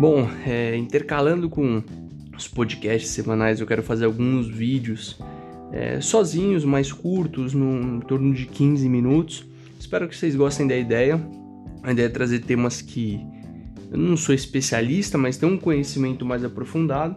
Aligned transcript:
Bom, 0.00 0.26
é, 0.46 0.74
intercalando 0.78 1.50
com 1.50 1.82
os 2.34 2.48
podcasts 2.48 3.10
semanais, 3.10 3.60
eu 3.60 3.66
quero 3.66 3.82
fazer 3.82 4.06
alguns 4.06 4.48
vídeos 4.48 5.20
é, 5.72 6.00
sozinhos, 6.00 6.64
mais 6.64 6.90
curtos, 6.90 7.52
no, 7.52 7.98
em 7.98 8.00
torno 8.00 8.32
de 8.32 8.46
15 8.46 8.88
minutos. 8.88 9.44
Espero 9.78 10.08
que 10.08 10.16
vocês 10.16 10.34
gostem 10.34 10.66
da 10.66 10.74
ideia. 10.74 11.20
A 11.82 11.92
ideia 11.92 12.06
é 12.06 12.08
trazer 12.08 12.38
temas 12.38 12.80
que 12.80 13.20
eu 13.90 13.98
não 13.98 14.16
sou 14.16 14.34
especialista, 14.34 15.18
mas 15.18 15.36
tenho 15.36 15.52
um 15.52 15.58
conhecimento 15.58 16.24
mais 16.24 16.42
aprofundado. 16.42 17.16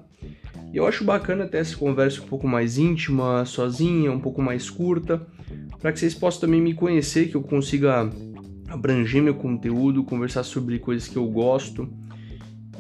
E 0.73 0.75
eu 0.75 0.85
acho 0.85 1.05
bacana 1.05 1.47
ter 1.47 1.59
essa 1.59 1.77
conversa 1.77 2.21
um 2.21 2.25
pouco 2.25 2.49
mais 2.49 2.77
íntima, 2.77 3.45
sozinha, 3.45 4.11
um 4.11 4.19
pouco 4.19 4.41
mais 4.41 4.69
curta, 4.69 5.25
para 5.79 5.93
que 5.93 5.99
vocês 5.99 6.13
possam 6.13 6.41
também 6.41 6.59
me 6.59 6.73
conhecer, 6.73 7.29
que 7.29 7.35
eu 7.35 7.43
consiga 7.43 8.09
abranger 8.67 9.23
meu 9.23 9.35
conteúdo, 9.35 10.03
conversar 10.03 10.43
sobre 10.43 10.79
coisas 10.79 11.07
que 11.07 11.15
eu 11.15 11.25
gosto 11.27 11.89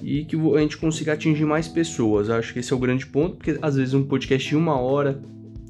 e 0.03 0.25
que 0.25 0.35
a 0.35 0.59
gente 0.59 0.77
consiga 0.77 1.13
atingir 1.13 1.45
mais 1.45 1.67
pessoas. 1.67 2.29
Acho 2.29 2.53
que 2.53 2.59
esse 2.59 2.73
é 2.73 2.75
o 2.75 2.79
grande 2.79 3.05
ponto, 3.05 3.37
porque 3.37 3.57
às 3.61 3.75
vezes 3.75 3.93
um 3.93 4.03
podcast 4.03 4.47
de 4.47 4.55
uma 4.55 4.77
hora 4.77 5.21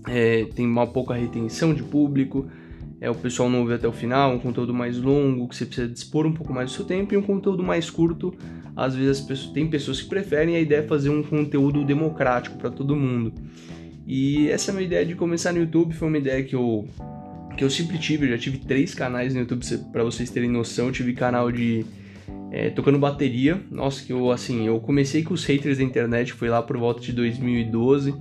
é, 0.08 0.46
tem 0.56 0.66
uma 0.66 0.88
pouca 0.88 1.14
retenção 1.14 1.74
de 1.74 1.84
público, 1.84 2.50
é, 3.00 3.10
o 3.10 3.16
pessoal 3.16 3.50
não 3.50 3.60
ouve 3.60 3.74
até 3.74 3.88
o 3.88 3.92
final, 3.92 4.34
um 4.34 4.40
conteúdo 4.40 4.74
mais 4.74 4.98
longo, 4.98 5.48
que 5.48 5.56
você 5.56 5.66
precisa 5.66 5.88
dispor 5.88 6.26
um 6.26 6.34
pouco 6.34 6.52
mais 6.52 6.72
do 6.72 6.76
seu 6.76 6.86
tempo, 6.86 7.14
e 7.14 7.18
um 7.18 7.22
conteúdo 7.22 7.62
mais 7.62 7.90
curto, 7.90 8.34
às 8.76 8.96
vezes 8.96 9.22
pessoas, 9.22 9.54
tem 9.54 9.68
pessoas 9.68 10.02
que 10.02 10.10
preferem, 10.10 10.56
a 10.56 10.60
ideia 10.60 10.80
é 10.80 10.84
fazer 10.84 11.10
um 11.10 11.22
conteúdo 11.22 11.86
democrático 11.86 12.58
para 12.58 12.72
todo 12.72 12.96
mundo. 12.96 13.34
E 14.08 14.50
essa 14.50 14.72
é 14.72 14.74
a 14.74 14.76
minha 14.76 14.86
ideia 14.86 15.06
de 15.06 15.16
começar 15.16 15.54
no 15.54 15.60
YouTube, 15.60 15.94
foi 15.94 16.08
uma 16.08 16.18
ideia 16.18 16.44
que 16.44 16.56
eu, 16.56 16.88
que 17.56 17.64
eu 17.64 17.70
sempre 17.70 17.98
tive, 18.00 18.26
eu 18.26 18.32
já 18.32 18.38
tive 18.38 18.58
três 18.58 18.96
canais 18.96 19.34
no 19.34 19.42
YouTube, 19.42 19.64
para 19.92 20.04
vocês 20.04 20.30
terem 20.30 20.50
noção, 20.50 20.88
eu 20.88 20.92
tive 20.92 21.14
canal 21.14 21.52
de 21.52 21.86
é, 22.54 22.70
tocando 22.70 23.00
bateria, 23.00 23.60
nossa, 23.72 24.06
que 24.06 24.14
eu, 24.14 24.30
assim, 24.30 24.68
eu 24.68 24.80
comecei 24.80 25.24
com 25.24 25.34
os 25.34 25.44
haters 25.44 25.80
da 25.80 25.84
internet, 25.84 26.34
foi 26.34 26.50
lá 26.50 26.62
por 26.62 26.78
volta 26.78 27.02
de 27.02 27.12
2012, 27.12 28.14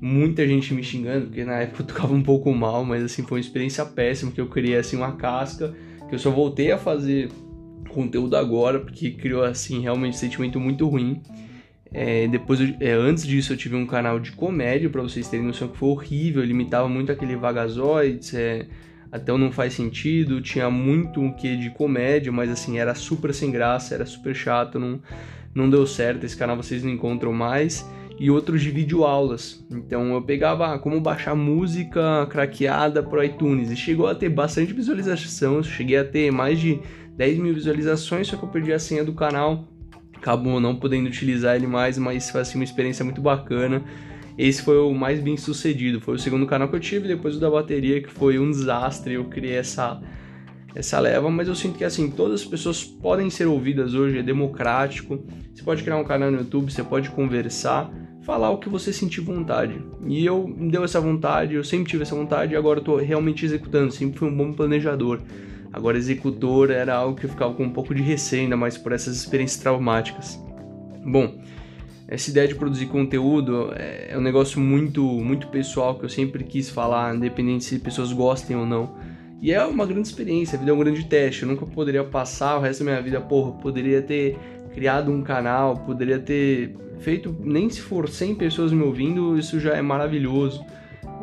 muita 0.00 0.44
gente 0.44 0.74
me 0.74 0.82
xingando, 0.82 1.26
porque 1.26 1.44
na 1.44 1.60
época 1.60 1.82
eu 1.82 1.86
tocava 1.86 2.12
um 2.12 2.22
pouco 2.22 2.52
mal, 2.52 2.84
mas 2.84 3.04
assim, 3.04 3.22
foi 3.22 3.38
uma 3.38 3.40
experiência 3.40 3.84
péssima, 3.84 4.32
que 4.32 4.40
eu 4.40 4.48
criei 4.48 4.76
assim 4.76 4.96
uma 4.96 5.12
casca, 5.12 5.72
que 6.08 6.14
eu 6.16 6.18
só 6.18 6.32
voltei 6.32 6.72
a 6.72 6.78
fazer 6.78 7.28
conteúdo 7.88 8.36
agora, 8.36 8.80
porque 8.80 9.12
criou 9.12 9.44
assim 9.44 9.80
realmente 9.80 10.16
um 10.16 10.18
sentimento 10.18 10.58
muito 10.58 10.88
ruim. 10.88 11.22
É, 11.92 12.26
depois, 12.26 12.58
é, 12.80 12.90
antes 12.90 13.24
disso, 13.24 13.52
eu 13.52 13.56
tive 13.56 13.76
um 13.76 13.86
canal 13.86 14.18
de 14.18 14.32
comédia, 14.32 14.90
para 14.90 15.02
vocês 15.02 15.28
terem 15.28 15.46
noção 15.46 15.68
que 15.68 15.76
foi 15.76 15.90
horrível, 15.90 16.42
limitava 16.42 16.88
muito 16.88 17.12
aquele 17.12 17.36
vagazoides, 17.36 18.34
é, 18.34 18.66
até 19.10 19.36
não 19.36 19.50
faz 19.50 19.74
sentido, 19.74 20.40
tinha 20.40 20.70
muito 20.70 21.20
um 21.20 21.32
quê 21.32 21.56
de 21.56 21.70
comédia, 21.70 22.30
mas 22.30 22.50
assim, 22.50 22.78
era 22.78 22.94
super 22.94 23.34
sem 23.34 23.50
graça, 23.50 23.94
era 23.94 24.06
super 24.06 24.34
chato, 24.34 24.78
não, 24.78 25.00
não 25.54 25.68
deu 25.68 25.86
certo, 25.86 26.24
esse 26.24 26.36
canal 26.36 26.56
vocês 26.56 26.82
não 26.82 26.90
encontram 26.90 27.32
mais 27.32 27.84
e 28.20 28.30
outros 28.30 28.62
de 28.62 28.70
videoaulas. 28.70 29.64
Então 29.70 30.12
eu 30.12 30.22
pegava 30.22 30.78
como 30.78 31.00
baixar 31.00 31.34
música 31.34 32.26
craqueada 32.26 33.02
pro 33.02 33.24
iTunes 33.24 33.70
e 33.70 33.76
chegou 33.76 34.06
a 34.06 34.14
ter 34.14 34.28
bastante 34.28 34.74
visualização, 34.74 35.62
cheguei 35.62 35.96
a 35.96 36.04
ter 36.04 36.30
mais 36.30 36.60
de 36.60 36.78
10 37.16 37.38
mil 37.38 37.54
visualizações, 37.54 38.28
só 38.28 38.36
que 38.36 38.42
eu 38.42 38.48
perdi 38.48 38.72
a 38.72 38.78
senha 38.78 39.02
do 39.02 39.14
canal, 39.14 39.64
acabou 40.14 40.60
não 40.60 40.76
podendo 40.76 41.08
utilizar 41.08 41.56
ele 41.56 41.66
mais, 41.66 41.96
mas 41.96 42.30
foi 42.30 42.42
assim, 42.42 42.58
uma 42.58 42.64
experiência 42.64 43.04
muito 43.04 43.22
bacana. 43.22 43.82
Esse 44.42 44.62
foi 44.62 44.78
o 44.78 44.94
mais 44.94 45.20
bem 45.20 45.36
sucedido, 45.36 46.00
foi 46.00 46.14
o 46.14 46.18
segundo 46.18 46.46
canal 46.46 46.66
que 46.66 46.74
eu 46.74 46.80
tive, 46.80 47.06
depois 47.06 47.36
o 47.36 47.38
da 47.38 47.50
bateria, 47.50 48.00
que 48.00 48.08
foi 48.08 48.38
um 48.38 48.50
desastre, 48.50 49.12
eu 49.12 49.26
criei 49.26 49.56
essa 49.56 50.00
essa 50.74 50.98
leva, 50.98 51.28
mas 51.28 51.46
eu 51.46 51.54
sinto 51.54 51.76
que 51.76 51.84
assim, 51.84 52.10
todas 52.10 52.40
as 52.40 52.46
pessoas 52.46 52.82
podem 52.82 53.28
ser 53.28 53.46
ouvidas 53.46 53.92
hoje, 53.92 54.18
é 54.18 54.22
democrático. 54.22 55.22
Você 55.52 55.62
pode 55.62 55.82
criar 55.82 55.98
um 55.98 56.04
canal 56.04 56.30
no 56.30 56.38
YouTube, 56.38 56.72
você 56.72 56.82
pode 56.82 57.10
conversar, 57.10 57.92
falar 58.22 58.48
o 58.48 58.56
que 58.56 58.70
você 58.70 58.94
sentir 58.94 59.20
vontade. 59.20 59.74
E 60.06 60.24
eu 60.24 60.48
me 60.48 60.70
deu 60.70 60.84
essa 60.84 61.02
vontade, 61.02 61.54
eu 61.54 61.64
sempre 61.64 61.90
tive 61.90 62.04
essa 62.04 62.14
vontade 62.14 62.54
e 62.54 62.56
agora 62.56 62.78
eu 62.78 62.84
tô 62.84 62.96
realmente 62.96 63.44
executando, 63.44 63.92
sempre 63.92 64.18
fui 64.20 64.28
um 64.28 64.34
bom 64.34 64.54
planejador. 64.54 65.20
Agora 65.70 65.98
executor 65.98 66.70
era 66.70 66.94
algo 66.94 67.14
que 67.14 67.26
eu 67.26 67.30
ficava 67.30 67.52
com 67.52 67.64
um 67.64 67.70
pouco 67.70 67.94
de 67.94 68.00
receio, 68.00 68.44
ainda 68.44 68.56
mais 68.56 68.78
por 68.78 68.92
essas 68.92 69.16
experiências 69.16 69.60
traumáticas. 69.60 70.42
Bom, 71.04 71.38
essa 72.10 72.28
ideia 72.28 72.48
de 72.48 72.56
produzir 72.56 72.86
conteúdo 72.86 73.72
é, 73.76 74.08
é 74.10 74.18
um 74.18 74.20
negócio 74.20 74.60
muito, 74.60 75.00
muito 75.00 75.46
pessoal 75.46 75.96
que 75.96 76.04
eu 76.04 76.08
sempre 76.08 76.42
quis 76.42 76.68
falar, 76.68 77.14
independente 77.14 77.64
se 77.64 77.78
pessoas 77.78 78.12
gostem 78.12 78.56
ou 78.56 78.66
não. 78.66 78.96
E 79.40 79.52
é 79.52 79.64
uma 79.64 79.86
grande 79.86 80.08
experiência, 80.08 80.56
a 80.56 80.58
vida 80.58 80.72
é 80.72 80.74
um 80.74 80.78
grande 80.78 81.04
teste. 81.04 81.44
Eu 81.44 81.48
nunca 81.48 81.64
poderia 81.64 82.02
passar 82.02 82.58
o 82.58 82.60
resto 82.60 82.84
da 82.84 82.90
minha 82.90 83.00
vida, 83.00 83.20
porra, 83.20 83.52
poderia 83.52 84.02
ter 84.02 84.36
criado 84.74 85.12
um 85.12 85.22
canal, 85.22 85.76
poderia 85.76 86.18
ter 86.18 86.76
feito, 86.98 87.34
nem 87.40 87.70
se 87.70 87.80
for 87.80 88.08
100 88.08 88.34
pessoas 88.34 88.72
me 88.72 88.82
ouvindo, 88.82 89.38
isso 89.38 89.60
já 89.60 89.76
é 89.76 89.80
maravilhoso. 89.80 90.64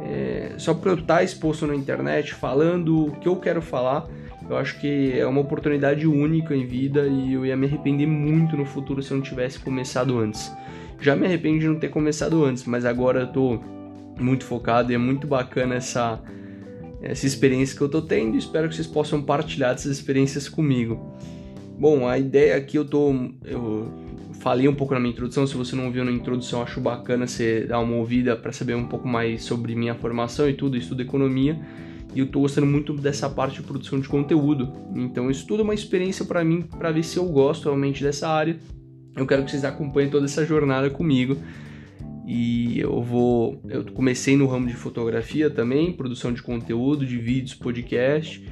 É, 0.01 0.53
só 0.57 0.73
para 0.73 0.91
eu 0.91 0.97
estar 0.97 1.21
exposto 1.21 1.67
na 1.67 1.75
internet, 1.75 2.33
falando 2.33 3.07
o 3.07 3.11
que 3.11 3.27
eu 3.27 3.35
quero 3.35 3.61
falar, 3.61 4.07
eu 4.49 4.55
acho 4.55 4.79
que 4.79 5.11
é 5.17 5.25
uma 5.25 5.41
oportunidade 5.41 6.07
única 6.07 6.55
em 6.55 6.65
vida 6.65 7.05
e 7.05 7.33
eu 7.33 7.45
ia 7.45 7.57
me 7.57 7.67
arrepender 7.67 8.05
muito 8.05 8.55
no 8.55 8.65
futuro 8.65 9.03
se 9.03 9.11
eu 9.11 9.17
não 9.17 9.23
tivesse 9.23 9.59
começado 9.59 10.17
antes. 10.17 10.51
Já 10.99 11.15
me 11.15 11.25
arrependo 11.25 11.59
de 11.59 11.67
não 11.67 11.75
ter 11.75 11.89
começado 11.89 12.43
antes, 12.43 12.63
mas 12.63 12.85
agora 12.85 13.21
eu 13.21 13.27
tô 13.27 13.59
muito 14.19 14.45
focado 14.45 14.91
e 14.91 14.95
é 14.95 14.97
muito 14.97 15.27
bacana 15.27 15.75
essa, 15.75 16.21
essa 17.01 17.27
experiência 17.27 17.75
que 17.75 17.83
eu 17.83 17.89
tô 17.89 18.01
tendo 18.01 18.37
espero 18.37 18.69
que 18.69 18.75
vocês 18.75 18.87
possam 18.87 19.21
partilhar 19.21 19.73
essas 19.73 19.91
experiências 19.91 20.47
comigo. 20.47 21.13
Bom, 21.77 22.07
a 22.07 22.17
ideia 22.17 22.55
aqui 22.55 22.77
eu 22.77 22.85
tô. 22.85 23.13
Eu 23.43 23.91
falei 24.39 24.67
um 24.67 24.73
pouco 24.73 24.93
na 24.93 24.99
minha 24.99 25.11
introdução, 25.11 25.45
se 25.45 25.55
você 25.55 25.75
não 25.75 25.91
viu 25.91 26.05
na 26.05 26.11
introdução, 26.11 26.61
acho 26.61 26.79
bacana 26.79 27.27
você 27.27 27.65
dar 27.67 27.79
uma 27.79 27.97
ouvida 27.97 28.35
para 28.35 28.51
saber 28.51 28.75
um 28.75 28.87
pouco 28.87 29.07
mais 29.07 29.43
sobre 29.43 29.75
minha 29.75 29.93
formação 29.93 30.49
e 30.49 30.53
tudo, 30.53 30.77
estudo 30.77 31.01
economia 31.01 31.59
e 32.13 32.19
eu 32.19 32.27
tô 32.27 32.39
gostando 32.39 32.65
muito 32.65 32.93
dessa 32.93 33.29
parte 33.29 33.61
de 33.61 33.63
produção 33.63 33.99
de 33.99 34.07
conteúdo. 34.07 34.73
Então, 34.95 35.29
isso 35.29 35.45
tudo 35.45 35.61
é 35.61 35.63
uma 35.63 35.73
experiência 35.73 36.25
para 36.25 36.43
mim, 36.43 36.61
para 36.61 36.91
ver 36.91 37.03
se 37.03 37.17
eu 37.17 37.25
gosto 37.25 37.65
realmente 37.65 38.03
dessa 38.03 38.27
área. 38.27 38.57
Eu 39.15 39.25
quero 39.25 39.43
que 39.43 39.51
vocês 39.51 39.65
acompanhem 39.65 40.09
toda 40.09 40.25
essa 40.25 40.45
jornada 40.45 40.89
comigo. 40.89 41.37
E 42.25 42.79
eu 42.79 43.01
vou. 43.01 43.61
Eu 43.69 43.85
comecei 43.85 44.35
no 44.35 44.47
ramo 44.47 44.67
de 44.67 44.73
fotografia 44.73 45.49
também, 45.49 45.93
produção 45.93 46.33
de 46.33 46.43
conteúdo, 46.43 47.05
de 47.05 47.17
vídeos, 47.17 47.53
podcast. 47.53 48.45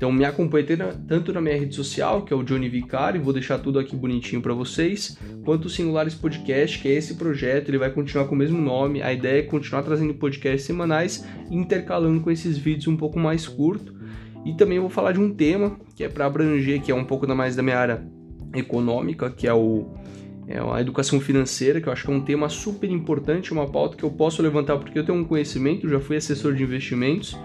Então 0.00 0.10
me 0.10 0.24
acompanhe 0.24 0.66
tanto 1.06 1.30
na 1.30 1.42
minha 1.42 1.58
rede 1.58 1.74
social, 1.74 2.22
que 2.22 2.32
é 2.32 2.36
o 2.36 2.42
Johnny 2.42 2.70
Vicari, 2.70 3.18
vou 3.18 3.34
deixar 3.34 3.58
tudo 3.58 3.78
aqui 3.78 3.94
bonitinho 3.94 4.40
para 4.40 4.54
vocês, 4.54 5.18
quanto 5.44 5.66
o 5.66 5.68
Singulares 5.68 6.14
Podcast, 6.14 6.78
que 6.78 6.88
é 6.88 6.92
esse 6.92 7.16
projeto, 7.16 7.68
ele 7.68 7.76
vai 7.76 7.90
continuar 7.90 8.24
com 8.24 8.34
o 8.34 8.38
mesmo 8.38 8.58
nome. 8.58 9.02
A 9.02 9.12
ideia 9.12 9.40
é 9.40 9.42
continuar 9.42 9.82
trazendo 9.82 10.14
podcasts 10.14 10.64
semanais, 10.64 11.26
intercalando 11.50 12.18
com 12.22 12.30
esses 12.30 12.56
vídeos 12.56 12.86
um 12.86 12.96
pouco 12.96 13.18
mais 13.18 13.46
curto. 13.46 13.94
E 14.42 14.54
também 14.54 14.80
vou 14.80 14.88
falar 14.88 15.12
de 15.12 15.20
um 15.20 15.34
tema 15.34 15.78
que 15.94 16.02
é 16.02 16.08
para 16.08 16.24
abranger, 16.24 16.80
que 16.80 16.90
é 16.90 16.94
um 16.94 17.04
pouco 17.04 17.28
mais 17.34 17.54
da 17.54 17.62
minha 17.62 17.76
área 17.76 18.02
econômica, 18.54 19.28
que 19.28 19.46
é 19.46 19.52
o 19.52 19.86
é 20.48 20.58
a 20.58 20.80
educação 20.80 21.20
financeira, 21.20 21.78
que 21.78 21.88
eu 21.88 21.92
acho 21.92 22.06
que 22.06 22.10
é 22.10 22.14
um 22.14 22.22
tema 22.22 22.48
super 22.48 22.90
importante, 22.90 23.52
uma 23.52 23.66
pauta 23.70 23.98
que 23.98 24.02
eu 24.02 24.10
posso 24.10 24.40
levantar 24.40 24.78
porque 24.78 24.98
eu 24.98 25.04
tenho 25.04 25.18
um 25.18 25.24
conhecimento, 25.24 25.86
já 25.86 26.00
fui 26.00 26.16
assessor 26.16 26.54
de 26.54 26.62
investimentos 26.64 27.38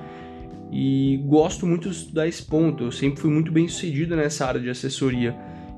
e 0.71 1.17
gosto 1.25 1.65
muito 1.65 1.89
de 1.89 1.95
estudar 1.95 2.27
esse 2.27 2.43
ponto. 2.43 2.85
Eu 2.85 2.91
sempre 2.91 3.21
fui 3.21 3.31
muito 3.31 3.51
bem 3.51 3.67
sucedido 3.67 4.15
nessa 4.15 4.45
área 4.45 4.59
de 4.59 4.69
assessoria 4.69 5.35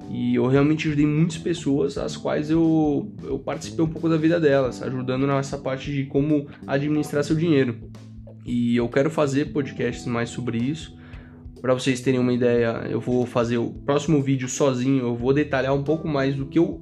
e 0.09 0.35
eu 0.35 0.47
realmente 0.47 0.87
ajudei 0.87 1.05
muitas 1.05 1.37
pessoas, 1.37 1.97
as 1.97 2.15
quais 2.15 2.49
eu, 2.49 3.11
eu 3.23 3.37
participei 3.39 3.83
um 3.83 3.89
pouco 3.89 4.07
da 4.07 4.15
vida 4.15 4.39
delas, 4.39 4.81
ajudando 4.81 5.27
nessa 5.27 5.57
parte 5.57 5.91
de 5.91 6.05
como 6.05 6.47
administrar 6.65 7.23
seu 7.23 7.35
dinheiro. 7.35 7.91
E 8.45 8.77
eu 8.77 8.87
quero 8.87 9.09
fazer 9.09 9.51
podcasts 9.51 10.05
mais 10.05 10.29
sobre 10.29 10.57
isso. 10.57 10.97
Para 11.61 11.73
vocês 11.73 11.99
terem 11.99 12.19
uma 12.19 12.31
ideia, 12.31 12.87
eu 12.89 13.01
vou 13.01 13.25
fazer 13.25 13.57
o 13.57 13.71
próximo 13.71 14.21
vídeo 14.21 14.47
sozinho, 14.47 15.03
eu 15.03 15.15
vou 15.15 15.33
detalhar 15.33 15.73
um 15.73 15.83
pouco 15.83 16.07
mais 16.07 16.35
do 16.35 16.45
que 16.45 16.57
eu, 16.57 16.79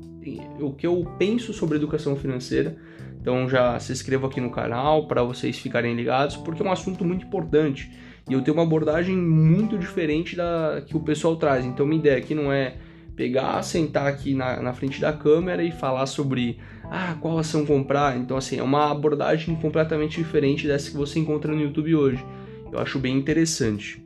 o 0.60 0.74
que 0.74 0.86
eu 0.86 1.04
penso 1.18 1.54
sobre 1.54 1.78
educação 1.78 2.16
financeira 2.16 2.78
então 3.26 3.50
já 3.50 3.80
se 3.80 3.92
inscreva 3.92 4.28
aqui 4.28 4.40
no 4.40 4.52
canal 4.52 5.08
para 5.08 5.24
vocês 5.24 5.58
ficarem 5.58 5.96
ligados, 5.96 6.38
porque 6.38 6.62
é 6.62 6.66
um 6.66 6.72
assunto 6.72 7.04
muito 7.04 7.26
importante. 7.26 7.92
E 8.30 8.34
eu 8.34 8.42
tenho 8.44 8.56
uma 8.56 8.62
abordagem 8.62 9.18
muito 9.18 9.80
diferente 9.80 10.36
da 10.36 10.84
que 10.86 10.96
o 10.96 11.00
pessoal 11.00 11.36
traz. 11.36 11.66
Então 11.66 11.88
minha 11.88 11.98
ideia 11.98 12.20
aqui 12.20 12.36
não 12.36 12.54
é 12.54 12.76
pegar, 13.16 13.60
sentar 13.64 14.06
aqui 14.06 14.36
na, 14.36 14.62
na 14.62 14.74
frente 14.74 15.02
da 15.02 15.12
câmera 15.12 15.64
e 15.64 15.72
falar 15.72 16.06
sobre 16.06 16.60
ah, 16.84 17.18
qual 17.20 17.40
ação 17.40 17.66
comprar. 17.66 18.16
Então 18.16 18.38
assim, 18.38 18.60
é 18.60 18.64
uma 18.64 18.92
abordagem 18.92 19.56
completamente 19.56 20.18
diferente 20.18 20.68
dessa 20.68 20.92
que 20.92 20.98
você 20.98 21.18
encontra 21.18 21.52
no 21.52 21.60
YouTube 21.60 21.96
hoje. 21.96 22.24
Eu 22.72 22.78
acho 22.78 23.00
bem 23.00 23.18
interessante. 23.18 24.06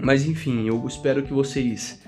Mas 0.00 0.24
enfim, 0.24 0.68
eu 0.68 0.86
espero 0.86 1.24
que 1.24 1.32
vocês 1.32 2.00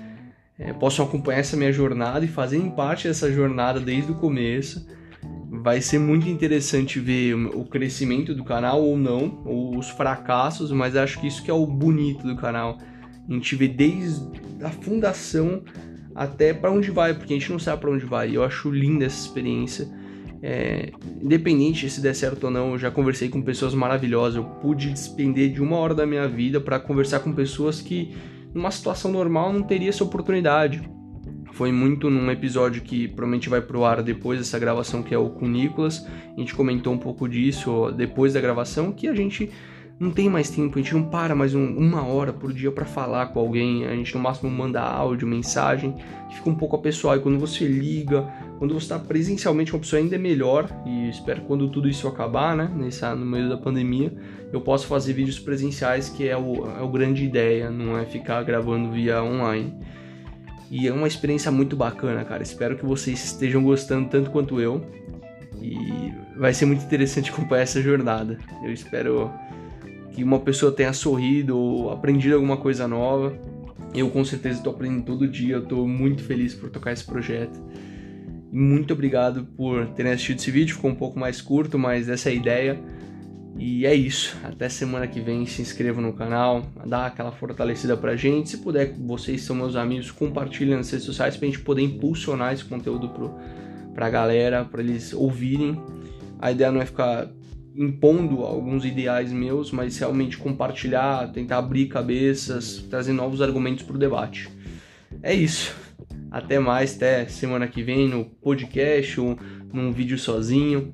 é, 0.57 0.71
possam 0.71 1.05
acompanhar 1.05 1.39
essa 1.39 1.57
minha 1.57 1.73
jornada 1.73 2.23
e 2.23 2.29
fazerem 2.29 2.69
parte 2.69 3.05
dessa 3.05 3.29
jornada 3.29 3.81
desde 3.81 4.13
o 4.13 4.15
começo 4.15 4.95
vai 5.61 5.81
ser 5.81 5.99
muito 5.99 6.27
interessante 6.29 6.99
ver 6.99 7.33
o 7.33 7.63
crescimento 7.65 8.33
do 8.33 8.43
canal 8.43 8.81
ou 8.81 8.97
não, 8.97 9.41
ou 9.45 9.77
os 9.77 9.89
fracassos, 9.89 10.71
mas 10.71 10.95
acho 10.95 11.19
que 11.19 11.27
isso 11.27 11.43
que 11.43 11.51
é 11.51 11.53
o 11.53 11.65
bonito 11.65 12.25
do 12.25 12.35
canal. 12.35 12.77
A 13.29 13.33
gente 13.33 13.55
vê 13.55 13.67
desde 13.67 14.25
a 14.63 14.69
fundação 14.69 15.63
até 16.15 16.53
para 16.53 16.71
onde 16.71 16.89
vai, 16.89 17.13
porque 17.13 17.33
a 17.33 17.37
gente 17.37 17.51
não 17.51 17.59
sabe 17.59 17.81
para 17.81 17.91
onde 17.91 18.05
vai. 18.05 18.35
Eu 18.35 18.43
acho 18.43 18.71
linda 18.71 19.05
essa 19.05 19.27
experiência. 19.27 19.87
É, 20.41 20.91
independente 21.21 21.89
se 21.89 21.99
der 21.99 22.13
certo 22.13 22.45
ou 22.45 22.51
não, 22.51 22.71
eu 22.71 22.77
já 22.77 22.91
conversei 22.91 23.29
com 23.29 23.41
pessoas 23.41 23.73
maravilhosas. 23.73 24.37
Eu 24.37 24.43
pude 24.43 24.89
despender 24.89 25.51
de 25.51 25.61
uma 25.61 25.77
hora 25.77 25.93
da 25.93 26.05
minha 26.05 26.27
vida 26.27 26.59
para 26.59 26.79
conversar 26.79 27.19
com 27.19 27.33
pessoas 27.33 27.81
que, 27.81 28.15
numa 28.53 28.71
situação 28.71 29.11
normal, 29.11 29.51
não 29.53 29.63
teria 29.63 29.89
essa 29.89 30.03
oportunidade. 30.03 30.81
Foi 31.57 31.71
muito 31.71 32.07
num 32.07 32.29
episódio 32.29 32.83
que 32.83 33.07
provavelmente 33.07 33.49
vai 33.49 33.61
pro 33.61 33.83
ar 33.83 34.03
depois 34.03 34.37
dessa 34.37 34.59
gravação, 34.59 35.01
que 35.01 35.11
é 35.11 35.17
o 35.17 35.31
com 35.31 35.47
Nicolas. 35.47 36.05
A 36.05 36.39
gente 36.39 36.53
comentou 36.53 36.93
um 36.93 36.99
pouco 36.99 37.27
disso 37.27 37.91
depois 37.97 38.33
da 38.33 38.39
gravação, 38.39 38.91
que 38.91 39.07
a 39.07 39.13
gente 39.15 39.49
não 39.99 40.11
tem 40.11 40.29
mais 40.29 40.51
tempo, 40.51 40.77
a 40.77 40.81
gente 40.83 40.93
não 40.93 41.05
para 41.05 41.33
mais 41.33 41.55
um, 41.55 41.65
uma 41.75 42.05
hora 42.05 42.31
por 42.31 42.53
dia 42.53 42.71
para 42.71 42.85
falar 42.85 43.33
com 43.33 43.39
alguém, 43.39 43.87
a 43.87 43.95
gente 43.95 44.13
no 44.13 44.21
máximo 44.21 44.51
manda 44.51 44.79
áudio, 44.79 45.27
mensagem, 45.27 45.95
fica 46.29 46.47
um 46.47 46.53
pouco 46.53 46.75
a 46.75 46.79
pessoal. 46.79 47.17
E 47.17 47.21
quando 47.21 47.39
você 47.39 47.65
liga, 47.65 48.21
quando 48.59 48.75
você 48.75 48.85
está 48.85 48.99
presencialmente 48.99 49.71
com 49.71 49.77
a 49.77 49.79
pessoa 49.79 49.99
ainda 49.99 50.13
é 50.13 50.19
melhor, 50.19 50.69
e 50.85 51.09
espero 51.09 51.41
que 51.41 51.47
quando 51.47 51.67
tudo 51.69 51.89
isso 51.89 52.07
acabar, 52.07 52.55
né, 52.55 52.71
nessa, 52.75 53.15
no 53.15 53.25
meio 53.25 53.49
da 53.49 53.57
pandemia, 53.57 54.13
eu 54.53 54.61
possa 54.61 54.85
fazer 54.85 55.13
vídeos 55.13 55.39
presenciais, 55.39 56.07
que 56.07 56.27
é 56.27 56.37
o, 56.37 56.67
é 56.69 56.83
o 56.83 56.87
grande 56.87 57.25
ideia, 57.25 57.71
não 57.71 57.97
é 57.97 58.05
ficar 58.05 58.43
gravando 58.43 58.91
via 58.91 59.23
online. 59.23 59.73
E 60.69 60.87
é 60.87 60.93
uma 60.93 61.07
experiência 61.07 61.51
muito 61.51 61.75
bacana, 61.75 62.23
cara. 62.25 62.43
Espero 62.43 62.77
que 62.77 62.85
vocês 62.85 63.23
estejam 63.23 63.63
gostando 63.63 64.09
tanto 64.09 64.29
quanto 64.31 64.59
eu. 64.59 64.85
E 65.61 66.13
vai 66.37 66.53
ser 66.53 66.65
muito 66.65 66.83
interessante 66.83 67.31
acompanhar 67.31 67.63
essa 67.63 67.81
jornada. 67.81 68.37
Eu 68.63 68.71
espero 68.71 69.31
que 70.11 70.23
uma 70.23 70.39
pessoa 70.39 70.71
tenha 70.71 70.93
sorrido 70.93 71.57
ou 71.57 71.91
aprendido 71.91 72.35
alguma 72.35 72.57
coisa 72.57 72.87
nova. 72.87 73.37
Eu 73.93 74.09
com 74.09 74.23
certeza 74.25 74.57
estou 74.57 74.73
aprendendo 74.73 75.05
todo 75.05 75.27
dia, 75.27 75.55
eu 75.55 75.63
estou 75.63 75.87
muito 75.87 76.23
feliz 76.23 76.53
por 76.53 76.69
tocar 76.69 76.91
esse 76.91 77.03
projeto. 77.03 77.59
Muito 78.51 78.93
obrigado 78.93 79.45
por 79.55 79.87
terem 79.89 80.11
assistido 80.11 80.39
esse 80.39 80.51
vídeo, 80.51 80.75
ficou 80.75 80.91
um 80.91 80.95
pouco 80.95 81.19
mais 81.19 81.41
curto, 81.41 81.77
mas 81.77 82.09
essa 82.09 82.29
é 82.29 82.31
a 82.31 82.35
ideia. 82.35 82.79
E 83.59 83.87
é 83.87 83.95
isso, 83.95 84.37
até 84.43 84.69
semana 84.69 85.07
que 85.07 85.19
vem, 85.19 85.45
se 85.47 85.63
inscreva 85.63 85.99
no 85.99 86.13
canal, 86.13 86.63
dá 86.85 87.07
aquela 87.07 87.31
fortalecida 87.31 87.97
pra 87.97 88.15
gente. 88.15 88.49
Se 88.49 88.57
puder, 88.57 88.93
vocês 88.93 89.41
são 89.41 89.55
meus 89.55 89.75
amigos, 89.75 90.11
compartilhem 90.11 90.75
nas 90.75 90.91
redes 90.91 91.05
sociais 91.05 91.35
pra 91.35 91.47
gente 91.47 91.59
poder 91.59 91.81
impulsionar 91.81 92.53
esse 92.53 92.63
conteúdo 92.63 93.09
pro, 93.09 93.33
pra 93.95 94.09
galera, 94.11 94.63
para 94.63 94.81
eles 94.81 95.11
ouvirem. 95.11 95.81
A 96.39 96.51
ideia 96.51 96.71
não 96.71 96.81
é 96.81 96.85
ficar 96.85 97.31
impondo 97.75 98.41
alguns 98.41 98.85
ideais 98.85 99.31
meus, 99.31 99.71
mas 99.71 99.97
realmente 99.97 100.37
compartilhar, 100.37 101.31
tentar 101.31 101.57
abrir 101.57 101.87
cabeças, 101.87 102.85
trazer 102.89 103.13
novos 103.13 103.41
argumentos 103.41 103.83
para 103.83 103.95
o 103.95 103.99
debate. 103.99 104.49
É 105.23 105.33
isso. 105.33 105.75
Até 106.29 106.59
mais, 106.59 106.95
até 106.95 107.25
semana 107.25 107.67
que 107.67 107.81
vem 107.81 108.07
no 108.07 108.25
podcast 108.25 109.19
ou 109.19 109.37
num 109.73 109.91
vídeo 109.91 110.17
sozinho, 110.17 110.93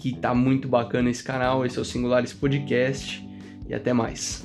que 0.00 0.14
tá 0.14 0.34
muito 0.34 0.66
bacana 0.66 1.10
esse 1.10 1.22
canal. 1.22 1.66
Esse 1.66 1.78
é 1.78 1.82
o 1.82 1.84
Singulares 1.84 2.32
Podcast 2.32 3.22
e 3.68 3.74
até 3.74 3.92
mais. 3.92 4.42